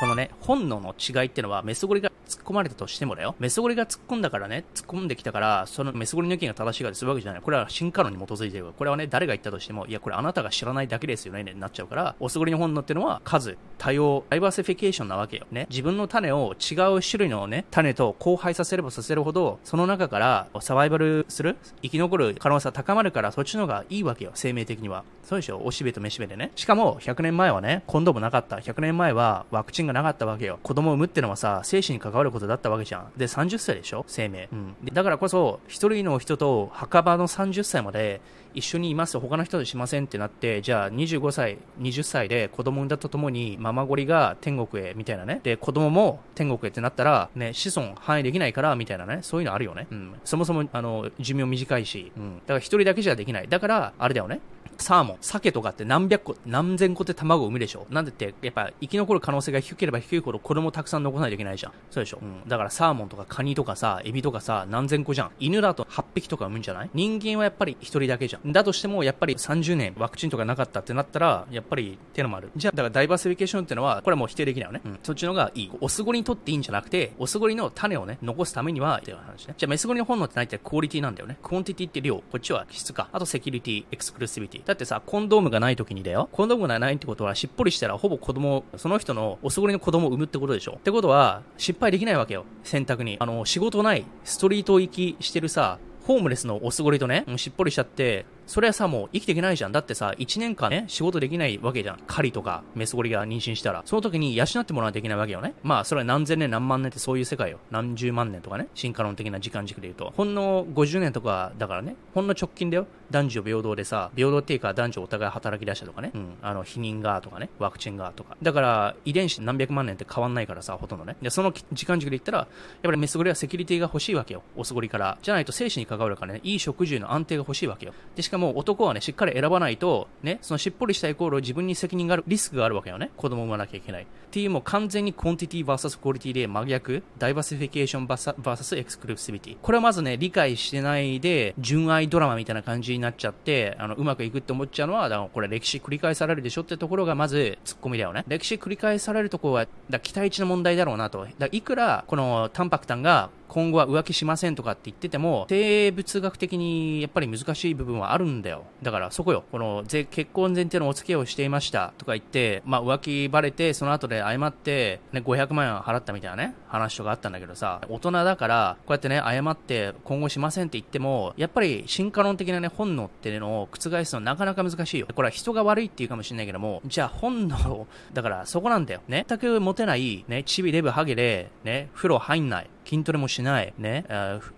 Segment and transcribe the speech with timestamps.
[0.00, 3.34] このね、本能の違いってのは、メスゴリが突っ込まれたとしてもだよ。
[3.38, 7.42] メスゴリが突っ込んだからね、突っ込んできたから、そのメスゴリの意見が正しいかでするわけじゃない。
[7.42, 8.72] これは進化論に基づいてる。
[8.72, 15.46] これはね、誰が言ったとしても、いや、これあなたが知らないだけですよね、になっちゃうから、オスゴリの本能ってのは、数、多様、ダイバーシフィケーションなわけよ。
[15.50, 15.66] ね。
[15.68, 25.04] 自分の種を違う種類のね、種と交配させればさせるほど、その中からサバイバルする、生き残る可能性は高まるから、そっちの方がいいわけよ、生命的には。
[25.24, 25.60] そうでしょ？
[25.62, 26.50] おしべとめしべでね。
[26.56, 28.56] しかも、100年前はね、コンドームなかった。
[28.56, 30.58] 100年前はワクチンがなかったわけよ。
[30.62, 33.12] 子供を産むってのはさ、生死に関わることだったわけじゃん。
[33.16, 34.04] で、30歳でしょ？
[34.06, 34.48] 生命。
[34.52, 34.76] うん。
[34.92, 38.20] だからこそ、一人の人と墓場の30歳まで
[38.54, 45.40] 一緒にいます、他の人としませんってなって、じゃあ25歳、20歳で子供産んだとともに、ママゴリが天国へ、みたいなね。
[45.42, 49.20] で、子供も天国へってなったら、ね、子孫繁栄できないから、みたいなね。
[49.22, 49.86] そういうのあるよね。
[49.90, 50.14] うん。
[50.24, 52.38] そもそも、あの、寿命短いし、うん。
[52.38, 53.48] だから一人だけじゃできない。
[53.48, 54.40] だから、あれだよね。
[54.80, 57.86] サーモン、鮭とかって何百個、何千個って卵を産むでしょ？
[57.90, 61.72] なんでって、やっぱ生き残る可能性が低ければ低いほど子供たくさん残さないといけないじゃん。
[61.90, 62.18] そうでしょ？
[62.22, 62.48] うん。
[62.48, 65.30] だからサーモンとかカニとかさ、エビとかさ、何千個じゃん。
[65.38, 66.90] 犬だと8匹とか産むんじゃない？
[66.94, 68.52] 人間はやっぱり1人だけじゃん。
[68.52, 72.50] だとしても、やっぱり30年ワクチンとかなかったってなったら、やっぱりってのもある。
[72.56, 74.80] じゃあ、だからダイバーシフィケーションってのは、これはもう否定できないよね。
[74.84, 74.98] うん。
[75.02, 75.70] そっちの方がいい。
[75.80, 79.54] オスゴリにとっていいんじゃなくて、オスゴリの種をね、残すためには、っていう話ね。
[79.56, 80.46] じゃあ、メスゴリの本能って何？
[80.46, 81.38] ってクオリティなんだよね。
[81.42, 82.16] quantity って量。
[82.16, 83.08] こっちは質か。
[83.12, 84.62] あとセキュリティ、 exclusivity。
[84.70, 86.28] だってさ、コンドームがない時にだよ。
[86.30, 90.76] コンドームがないってことは、しっぽりしたらほぼ子供、その人のオスゴリの子供を産むってことでしょ。
[90.78, 92.44] ってことは、失敗できないわけよ。
[92.62, 93.16] 選択に。
[93.18, 99.72] あの、仕事ない、ストリート行きしてるさ、ホームレスのオスゴリとね、しっぽりしちゃって、それはさ、もう生きていけないじゃん。
[99.72, 102.00] だってさ、1年間ね、仕事できないわけじゃん。
[102.08, 103.82] 狩りとか、メスゴリが妊娠したら。
[103.84, 105.54] その時に養ってもらわないといけないわけよね。
[105.62, 107.60] まあ、それは何千年何万年ってそういう世界よ。
[107.70, 108.66] 何十万年とかね。
[108.74, 110.12] 進化論的な時間軸で言うと。
[110.16, 111.94] ほんの50年とかだからね。
[112.12, 112.88] ほんの直近だよ。
[113.12, 116.10] 男女平等でさ、平等っていうか男女お互い働き出したとかね。
[116.12, 116.34] うん。
[116.42, 117.50] あの、避妊がとかね。
[117.60, 118.36] ワクチンがとか。
[118.42, 121.16] だから、遺伝子何百万年って変わんないからさ、ほとんどね。
[121.22, 122.48] で、その時間軸で言ったら、やっ
[122.82, 124.42] ぱりメスゴリはセキュリティが欲しいわけよ。
[124.56, 125.18] オスゴリから。
[125.22, 126.40] じゃないと生死に関わるからね。
[126.42, 127.94] いい食事の安定が欲しいわけよ。
[128.16, 133.10] で、しかもも男はね、しっかり選ばないと、ね、そのしっぽりしたイコールを自分に責任があるリスクがあるわけよね。
[133.16, 134.02] 子供を産まなきゃいけない。
[134.02, 139.56] っていうもう完全にクオンティティ vs クオリティで真逆、 diversification vs exclusivity。
[139.60, 148.24] これはまずね、理解してないで、純愛ドラマみたいな感じになっちゃって、あの、うまくいくって思っちゃうのは、だからこれ歴史繰り返されるでしょってところがまずツッコミだよね。
[148.28, 151.26] 歴史繰り返されるところは、だ期待値の問題だろうなと。
[151.38, 158.64] だいくら、このタンパクタンが今後は浮気しませんとかって言ってても、生物学的にやっぱり難しい部分はあるんだよ。
[158.80, 159.44] だからそこよ。
[159.50, 175.08] この結婚前提のお付き合いをしていましたとか言って、まあ浮気バレて、その後で謝って、ね、500万円払ったみたいなね、話とかあったんだけどさ、大人だから、こうやってね、謝って今後しませんって言っても、やっぱり進化論的なね、本能っていうのを覆すのはなかなか難しいよ。
[175.12, 179.00] これは人が悪いっていうかもしれないけども、じゃあ本能、だからそこなんだよ。
[179.08, 182.70] ね、全くモテない、ね、チビデブハゲで、ね、風呂入んない。
[182.90, 184.04] 筋トレもしない、ね、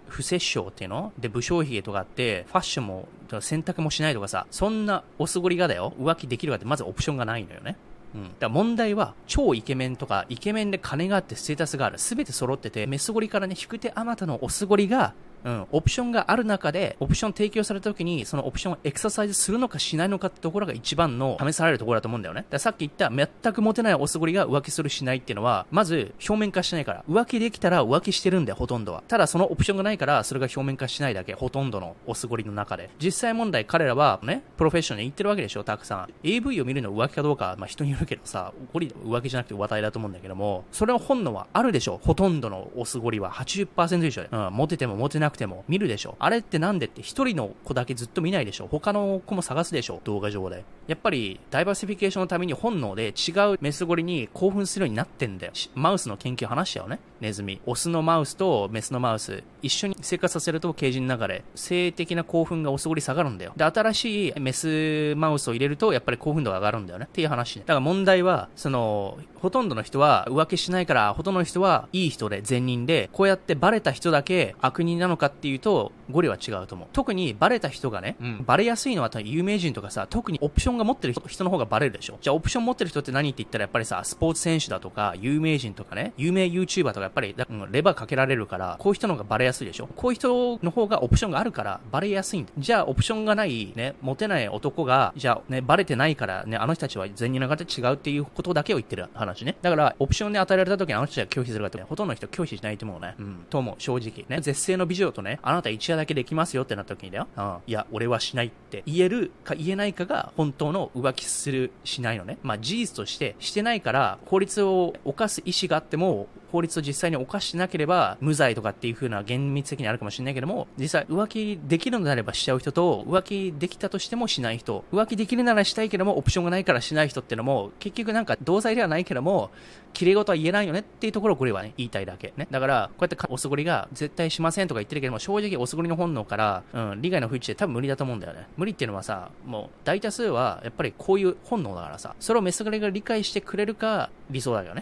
[0.08, 1.12] 不摂生っていうの？
[1.18, 3.06] で、武将髭とかあって、ファッションも、
[3.40, 7.76] 洗濯もしないとかさ、そんなおすごりがだよ、浮気できるかってまずオプションがないのよね。
[8.14, 8.24] うん。
[8.24, 11.98] だから問題は、超イケメンとか、イケメンで金があってステータスがある。
[11.98, 15.12] すべて揃ってて、メスゴリからね、引く手あまたのおすごりが、
[15.44, 22.44] うん、オプションがある中で、オプション提供された時に、そのオプションをエクササイズするのかしないのかってところが一番の試されるところだと思うんだよね。
[22.50, 27.04] ださっき言った全くモテないオスゴリが浮気するしないっていうのは、まず表面化しないから。
[27.08, 29.02] 浮気できたら浮気してるんだよ、ほとんどは。
[29.08, 32.90] ただそのオプションがないから、それが表面化しないだけ、ほとんどのオスゴリの中で。
[33.00, 36.08] 実際問題、彼らはね、プロフェッショナルに言ってるわけでしょ、たくさん。
[36.22, 43.30] AV を見るの浮気かどうか、まあ人によるけどさ、ゴリ浮気じゃなくて話題だと思うんだけども、それの本能はあるでしょ、ほとんどのオスゴリは。
[43.30, 44.28] 80%以上で。
[44.30, 46.16] うん、モテてもモテなくても見るでしょ。
[46.18, 50.64] あれってなんでって一人の子だけずっと見ないでしょ他の子も探すでしょ動画上で。
[50.86, 55.52] やっぱりダイバーシフィケーションのために本能で違うメスゴリに興奮するようになってんだよ。
[55.74, 56.98] マウスの研究話しちゃうね。
[57.20, 57.60] ネズミ。
[57.66, 63.52] オスのマウスとメスのマウス、一緒に生活させるとケージの中で、性的な興奮がオスゴリ下がるんだよ。
[63.56, 67.06] で、新しいメスマウスを入れると、やっぱり興奮度が上がるんだよね。
[67.08, 67.62] っていう話、ね。
[67.62, 76.88] だから問題は、その、ほとんどの人は浮気しないから、ほとんどの人はいい人で善人で、こうやってバレた人だけ悪人なのかっていうと、ゴリは違うと思う。
[76.92, 82.18] 特にバレた人がね、うん、バレやすいのは有名人とかさ、特にオプションが持ってる人の方がバレるでしょ。
[82.20, 87.34] じゃあオプション持ってる人って何って言ったらやっぱりさ、スポーツ選手だとか、有名人とかね、有名 YouTuber とかやっぱり、
[87.70, 89.86] レバーかけられるから、こういう人の方がバレやすいでしょ。
[89.86, 92.52] こういう人の方がオプションがあるから、バレやすいんだ。
[92.58, 99.56] じゃあオプションがない、ね、モテない男が、じゃあね、バレてないからね、あの人たちは善人の方違うっていうことだけを言ってる話ね。
[99.62, 103.14] だから、オプションで与えられた時にあの人たちが拒否するかって、ほとんどの人拒否しないと思うね。
[103.18, 104.24] うん、と思う、正直。
[104.28, 107.28] ね、絶世の美女とね、あなた一夜だけできますよってなった時にだよ。
[107.36, 107.56] うん。
[107.66, 112.38] いや、俺はしないって言えるか言えないかが本当の浮気する、しないのね。
[112.42, 129.50] まあ事実としてしてないから法律を犯す意思があっても法律を実際に犯しなければ無罪とかっていう風な厳密的にあるかもしれないけども、実際浮気できるのであればしちゃう人と、浮気できたとしてもしない人、浮気できるならしたいけどもオプションがないからしない人っていうのも、結局なんか同罪ではないけども、
[129.92, 132.32] 綺麗事は言えないよねっていうところをこれはね、言いたいだけ。
[132.36, 132.48] ね。
[132.50, 138.46] だから、こうやっておすごりが絶対しませんとか言ってるけども、正直おすごりの本能から、うん、利害の不一致で多分無理だと思うんだよね。
[138.56, 144.80] 無理っていうのはさ、もう大多数はやっぱりこういう本能だからさ、それをメスゴリが理解してくれるか理想だよね。